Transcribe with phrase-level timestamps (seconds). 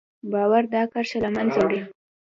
[0.31, 1.81] باور دا کرښه له منځه وړي.